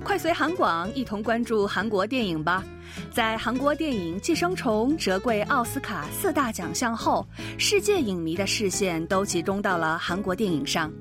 [0.03, 2.63] 快随韩广一同关注韩国电影吧！
[3.11, 7.25] 在韩国电影《寄生虫》折桂奥斯卡四大奖项后，
[7.57, 10.91] 世界影迷的视线都集中到了韩国电影上。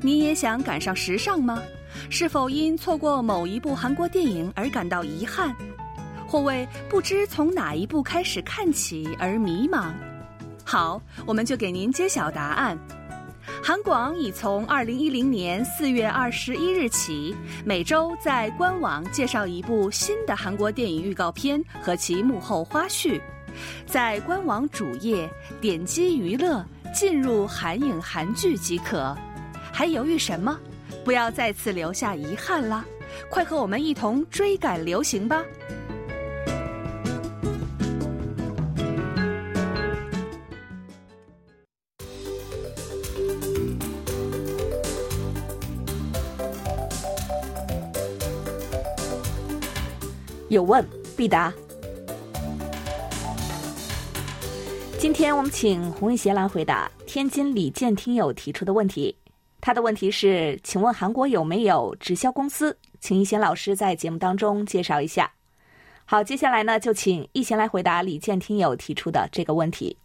[0.00, 1.60] 你也想赶上时尚吗？
[2.10, 5.54] 是否因错过某一部韩国电影而感到遗憾，
[6.26, 9.92] 或为不知从哪一部开始看起而迷茫？
[10.64, 12.78] 好，我们就给您揭晓答案。
[13.62, 23.20] 韩广已从二零一零年四月二十一日起，每周在官网介绍一部新的韩国电影预告片和其幕后花絮。
[23.86, 29.16] 在官网主页点击娱乐，进入韩影韩剧即可。
[29.72, 30.58] 还犹豫什么？
[31.04, 32.84] 不要再次留下遗憾啦！
[33.28, 35.44] 快和我们一同追赶流行吧！
[50.54, 50.82] 有问
[51.16, 51.52] 必答。
[54.98, 59.14] 今天我们请洪玉贤来回答天津李健听友提出的问题。
[59.60, 62.76] 他的问题是：请问韩国有没有直销公司？
[63.00, 65.30] 请一贤老师在节目当中介绍一下。
[66.04, 69.96] 好，接下来呢，就请一贤来回答李健听友提出的这个问题。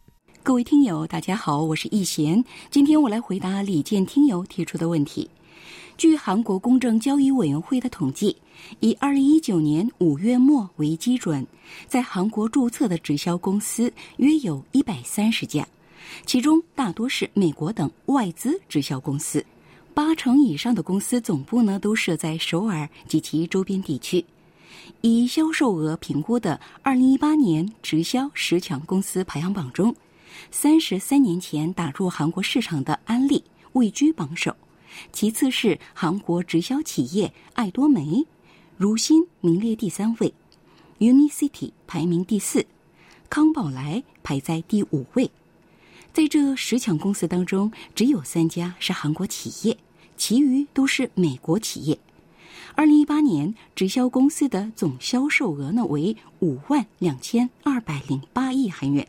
[0.41, 5.30] 各位听友，大家好，我是易贤，今天我来回答李健听友提出的问题。
[6.00, 8.38] 据韩国公正交易委员会的统计，
[8.80, 11.45] 以二零一九年五月末为基准，
[11.89, 15.68] 在韩国注册的直销公司约有一百三十家，
[16.26, 19.45] 其中大多是美国等外资直销公司，
[19.93, 24.24] 八成以上的公司总部呢都设在首尔及其周边地区。
[25.02, 29.93] 以销售额评估的二零一八年直销十强公司排行榜中，
[30.50, 33.43] 三十三年前打入韩国市场的安利
[33.74, 34.56] 位居榜首。
[35.12, 38.26] 其次是韩国直销企业爱多美，
[38.78, 40.34] 如新名列第三位
[41.00, 42.66] ，Unicity 排名第四，
[43.30, 45.30] 康宝莱排在第五位。
[46.12, 49.78] 在这十强公司当中，只有三家是韩国企业，
[50.18, 52.00] 其余都是美国企业。
[52.76, 59.08] 二零一八年直销公司的总销售额呢为五万两千二百零八亿韩元，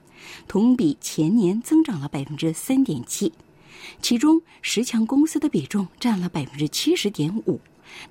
[0.48, 3.32] 同比前年增长了百分之三点七。
[4.02, 7.60] 其中十强公司的比重占了百分之七十点五，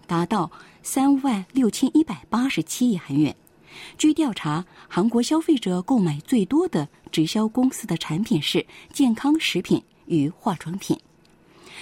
[0.07, 0.51] 达到
[0.83, 3.35] 三万六千一百八十七亿韩元。
[3.97, 10.97] 据调查，韩国消费者购买最多的直销公司的产品是健康食品与化妆品。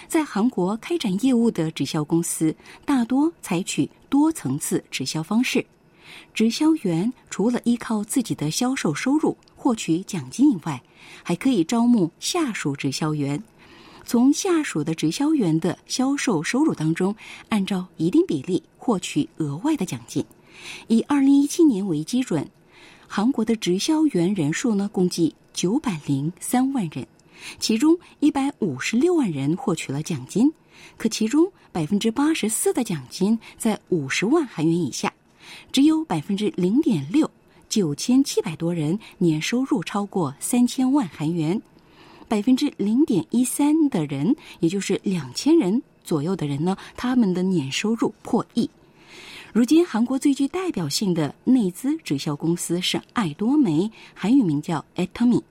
[0.07, 5.65] 在韩国开展业务的直销公司大多采取多层次直销方式，
[6.33, 10.83] 直销员除了依靠自己的销售收入获取奖金以外，
[11.23, 13.41] 还可以招募下属直销员。
[14.07, 17.13] 从下属的直销员的销售收入当中，
[17.49, 20.25] 按照一定比例获取额外的奖金。
[20.87, 22.49] 以二零一七年为基准，
[23.05, 27.05] 韩国的直销员人数呢共计九百零三万人，
[27.59, 30.49] 其中一百五十六万人获取了奖金，
[30.95, 35.11] 可其中百分之八十四的奖金在五十万韩元以下，
[35.73, 37.29] 只有百分之零点六
[37.67, 41.61] 九千七百多人年收入超过三千万韩元。
[42.27, 48.69] 百分之零点一三的人，也就是两千人左右的人呢，他们的年收入破亿。
[49.53, 55.41] 如今，韩国最具代表性的内资直销公司是爱多美，韩语名叫 Atomy。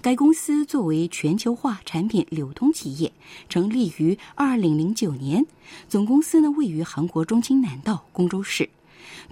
[0.00, 3.10] 该公司作为全球化产品流通企业，
[3.48, 5.44] 成立于二零零九年，
[5.88, 8.68] 总公司呢位于韩国中青南道公州市，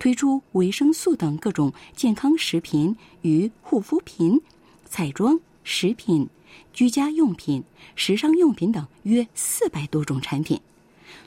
[0.00, 4.40] 推出维生素等各种健康食品与护肤品、
[4.86, 6.28] 彩妆食品。
[6.72, 7.62] 居家用品、
[7.94, 10.60] 时尚用品等约四百多种产品，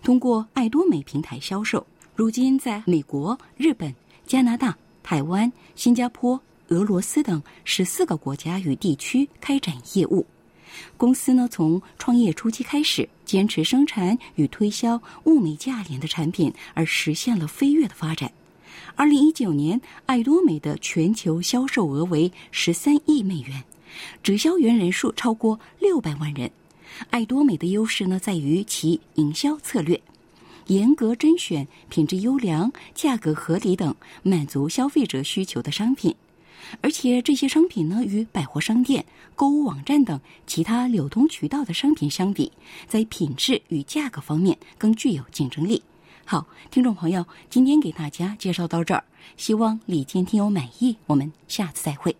[0.04, 1.86] 通过爱多美平台销售。
[2.16, 3.94] 如今，在美国、日本、
[4.26, 10.26] 加拿大、台湾、新加坡、俄罗斯等十四个国家与地区开展业务。
[10.98, 18.32] 公司呢，从创业初期开始，坚持生产与推销物美价廉的产品，而实现了飞跃的发展。
[18.96, 23.64] 二零一九年，爱多美的全球销售额为十三亿美元。
[24.24, 26.52] 直销员人数超过六百万人，
[27.10, 30.02] 爱多美的优势呢在于其营销策略，
[30.68, 36.16] 严格甄选品质优良、价格合理等满足消费者需求的商品，
[36.82, 42.52] 而且这些商品呢与百货商店、购物网站等其他流通渠道的商品相比，
[42.88, 45.82] 在品质与价格方面更具有竞争力。
[46.26, 49.04] 好，听众朋友，今天给大家介绍到这儿，
[49.36, 52.16] 希望李健听友满意，我们下次再会。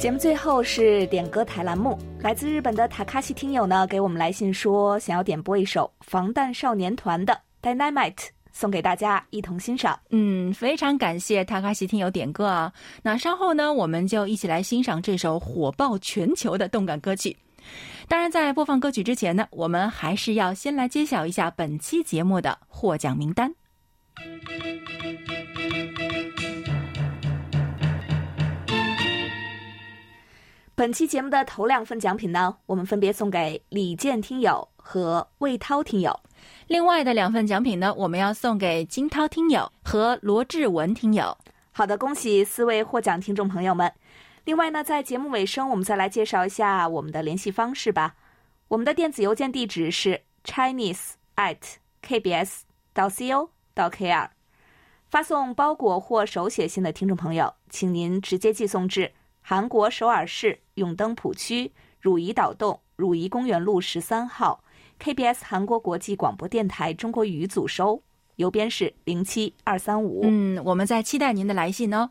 [0.00, 7.38] 节目最后是点歌台栏目，来自日本的塔卡西听友呢给我们来信说，想要点播一首防弹少年团的
[7.76, 8.14] 《Dynamite》，
[8.50, 10.00] 送给大家一同欣赏。
[10.08, 12.72] 嗯，非常感谢塔卡西听友点歌啊。
[13.02, 17.36] 那稍后呢，我们就一起来欣赏这首火爆全球的动感歌曲。
[18.08, 23.54] 当然，在播放歌曲之前呢，我们还是要先来揭晓一下本期节目的获奖名单。
[30.80, 36.18] 本期节目的头两份奖品呢，我们分别送给李健听友和魏涛听友。
[36.68, 41.36] 另外的两份奖品呢，我们要送给金涛听友和罗志文听友。
[41.70, 43.92] 好的，恭喜四位获奖听众朋友们。
[44.46, 48.14] 另外呢，在节目尾声，我们再来介绍一下我们的联系方式吧。
[48.68, 51.58] 我们的电子邮件地址是 chinese at
[52.02, 52.60] kbs
[52.94, 54.30] 到 co 到 kr。
[55.10, 59.12] 发送包裹或手写信的听众朋友，请您直接寄送至
[59.42, 61.70] 韩国首尔市永登浦区
[62.00, 64.62] 汝矣岛洞汝矣公园路十三号
[65.02, 68.00] KBS 韩国国际广播电台中国语组收，
[68.36, 70.20] 邮编是零七二三五。
[70.24, 72.10] 嗯，我们在期待您的来信哦。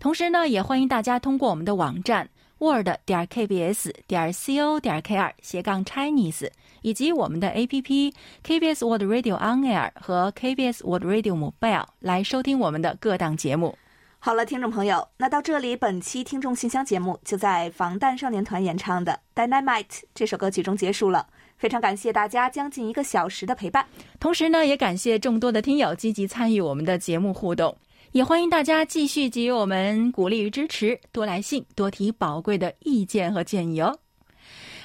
[0.00, 6.50] 同时呢，也欢迎大家通过我们的网站 word 点 kbs 点 co 点 kr 斜杠 Chinese，
[6.82, 8.12] 以及我们的 APP
[8.44, 13.78] KBS World Radio On Air 和 KBS World Radio Mobile 来收听我们的各档节目。
[14.24, 21.26] 好了，听众朋友，那到这里，本期听众信箱节目就在防弹少年团演唱的《Dynamite》这首歌曲中结束了。
[21.58, 23.86] 非常感谢大家将近一个小时的陪伴，
[24.18, 27.76] 同时呢，也感谢众多的听友积极参与我们的节目互动。
[28.12, 33.94] 也欢迎大家继续给予我们鼓励与支持，多来信，多提宝贵的意见和建议哦。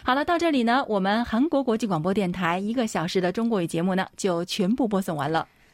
[0.03, 5.47] 好了，到这里呢，我们韩国国际广播电台一个小时的中国语节目呢，就全部播送完了。